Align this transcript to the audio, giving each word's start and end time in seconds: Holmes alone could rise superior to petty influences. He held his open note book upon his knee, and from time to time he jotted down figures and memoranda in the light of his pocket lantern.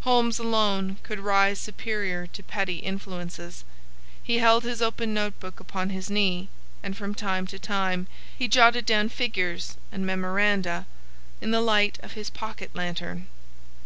Holmes 0.00 0.38
alone 0.38 0.98
could 1.02 1.20
rise 1.20 1.58
superior 1.58 2.26
to 2.26 2.42
petty 2.42 2.80
influences. 2.80 3.64
He 4.22 4.36
held 4.36 4.62
his 4.62 4.82
open 4.82 5.14
note 5.14 5.40
book 5.40 5.58
upon 5.58 5.88
his 5.88 6.10
knee, 6.10 6.50
and 6.82 6.94
from 6.94 7.14
time 7.14 7.46
to 7.46 7.58
time 7.58 8.06
he 8.38 8.46
jotted 8.46 8.84
down 8.84 9.08
figures 9.08 9.78
and 9.90 10.04
memoranda 10.04 10.84
in 11.40 11.50
the 11.50 11.62
light 11.62 11.98
of 12.02 12.12
his 12.12 12.28
pocket 12.28 12.76
lantern. 12.76 13.28